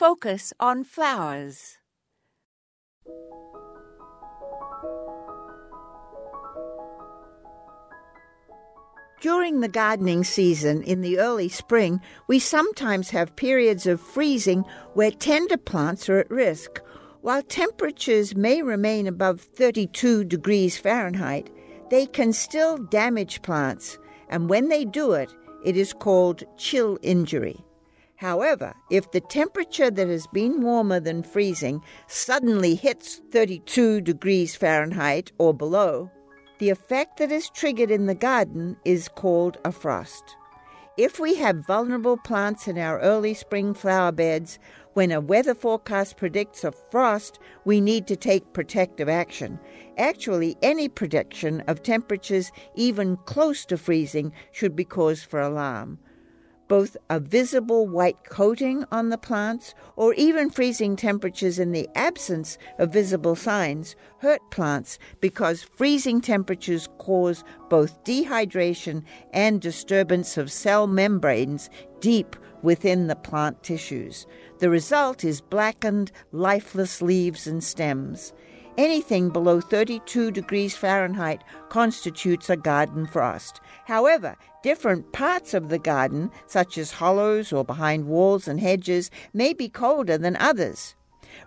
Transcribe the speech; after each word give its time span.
Focus 0.00 0.54
on 0.58 0.82
flowers. 0.82 1.76
During 9.20 9.60
the 9.60 9.68
gardening 9.68 10.24
season 10.24 10.82
in 10.84 11.02
the 11.02 11.18
early 11.18 11.50
spring, 11.50 12.00
we 12.28 12.38
sometimes 12.38 13.10
have 13.10 13.36
periods 13.36 13.86
of 13.86 14.00
freezing 14.00 14.64
where 14.94 15.10
tender 15.10 15.58
plants 15.58 16.08
are 16.08 16.20
at 16.20 16.30
risk. 16.30 16.80
While 17.20 17.42
temperatures 17.42 18.34
may 18.34 18.62
remain 18.62 19.06
above 19.06 19.42
32 19.42 20.24
degrees 20.24 20.78
Fahrenheit, 20.78 21.50
they 21.90 22.06
can 22.06 22.32
still 22.32 22.78
damage 22.78 23.42
plants, 23.42 23.98
and 24.30 24.48
when 24.48 24.70
they 24.70 24.86
do 24.86 25.12
it, 25.12 25.30
it 25.62 25.76
is 25.76 25.92
called 25.92 26.42
chill 26.56 26.98
injury. 27.02 27.62
However, 28.20 28.74
if 28.90 29.12
the 29.12 29.22
temperature 29.22 29.90
that 29.90 30.08
has 30.08 30.26
been 30.26 30.60
warmer 30.60 31.00
than 31.00 31.22
freezing 31.22 31.82
suddenly 32.06 32.74
hits 32.74 33.22
32 33.32 34.02
degrees 34.02 34.54
Fahrenheit 34.54 35.32
or 35.38 35.54
below, 35.54 36.10
the 36.58 36.68
effect 36.68 37.16
that 37.16 37.32
is 37.32 37.48
triggered 37.48 37.90
in 37.90 38.04
the 38.04 38.14
garden 38.14 38.76
is 38.84 39.08
called 39.08 39.56
a 39.64 39.72
frost. 39.72 40.36
If 40.98 41.18
we 41.18 41.36
have 41.36 41.66
vulnerable 41.66 42.18
plants 42.18 42.68
in 42.68 42.76
our 42.76 43.00
early 43.00 43.32
spring 43.32 43.72
flower 43.72 44.12
beds, 44.12 44.58
when 44.92 45.12
a 45.12 45.20
weather 45.22 45.54
forecast 45.54 46.18
predicts 46.18 46.62
a 46.62 46.72
frost, 46.72 47.38
we 47.64 47.80
need 47.80 48.06
to 48.08 48.16
take 48.16 48.52
protective 48.52 49.08
action. 49.08 49.58
Actually, 49.96 50.58
any 50.60 50.90
prediction 50.90 51.62
of 51.62 51.82
temperatures 51.82 52.52
even 52.74 53.16
close 53.24 53.64
to 53.64 53.78
freezing 53.78 54.30
should 54.52 54.76
be 54.76 54.84
cause 54.84 55.22
for 55.22 55.40
alarm 55.40 55.98
both 56.70 56.96
a 57.10 57.18
visible 57.18 57.88
white 57.88 58.22
coating 58.30 58.84
on 58.92 59.08
the 59.08 59.18
plants 59.18 59.74
or 59.96 60.14
even 60.14 60.48
freezing 60.48 60.94
temperatures 60.94 61.58
in 61.58 61.72
the 61.72 61.88
absence 61.96 62.56
of 62.78 62.92
visible 62.92 63.34
signs 63.34 63.96
hurt 64.18 64.40
plants 64.52 64.96
because 65.20 65.64
freezing 65.64 66.20
temperatures 66.20 66.88
cause 66.98 67.42
both 67.68 68.04
dehydration 68.04 69.02
and 69.32 69.60
disturbance 69.60 70.38
of 70.38 70.52
cell 70.52 70.86
membranes 70.86 71.68
deep 71.98 72.36
within 72.62 73.08
the 73.08 73.16
plant 73.16 73.60
tissues. 73.64 74.24
The 74.60 74.70
result 74.70 75.24
is 75.24 75.40
blackened, 75.40 76.12
lifeless 76.30 77.02
leaves 77.02 77.48
and 77.48 77.64
stems. 77.64 78.32
Anything 78.78 79.30
below 79.30 79.60
32 79.60 80.30
degrees 80.30 80.76
Fahrenheit 80.76 81.42
constitutes 81.68 82.48
a 82.48 82.56
garden 82.56 83.06
frost. 83.06 83.60
However, 83.86 84.36
different 84.62 85.12
parts 85.12 85.54
of 85.54 85.68
the 85.68 85.78
garden, 85.78 86.30
such 86.46 86.78
as 86.78 86.92
hollows 86.92 87.52
or 87.52 87.64
behind 87.64 88.06
walls 88.06 88.46
and 88.48 88.60
hedges, 88.60 89.10
may 89.34 89.52
be 89.52 89.68
colder 89.68 90.16
than 90.16 90.36
others. 90.36 90.94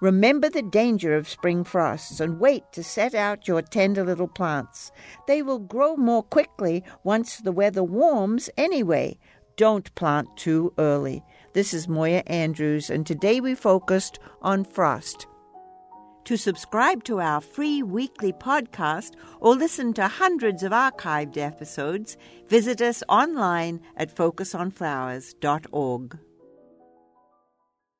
Remember 0.00 0.48
the 0.48 0.62
danger 0.62 1.14
of 1.14 1.28
spring 1.28 1.64
frosts 1.64 2.20
and 2.20 2.40
wait 2.40 2.64
to 2.72 2.82
set 2.82 3.14
out 3.14 3.48
your 3.48 3.62
tender 3.62 4.04
little 4.04 4.28
plants. 4.28 4.90
They 5.26 5.42
will 5.42 5.58
grow 5.58 5.96
more 5.96 6.22
quickly 6.22 6.84
once 7.04 7.38
the 7.38 7.52
weather 7.52 7.84
warms 7.84 8.50
anyway. 8.56 9.18
Don't 9.56 9.94
plant 9.94 10.36
too 10.36 10.72
early. 10.78 11.22
This 11.52 11.74
is 11.74 11.88
Moya 11.88 12.22
Andrews, 12.26 12.90
and 12.90 13.06
today 13.06 13.40
we 13.40 13.54
focused 13.54 14.18
on 14.42 14.64
frost. 14.64 15.26
To 16.30 16.38
subscribe 16.38 17.02
to 17.04 17.20
our 17.20 17.40
free 17.40 17.82
weekly 17.82 18.32
podcast 18.32 19.14
or 19.40 19.56
listen 19.56 19.92
to 19.94 20.06
hundreds 20.06 20.62
of 20.62 20.70
archived 20.70 21.36
episodes, 21.36 22.16
visit 22.46 22.80
us 22.80 23.02
online 23.08 23.80
at 23.96 24.14
focusonflowers.org. 24.14 26.18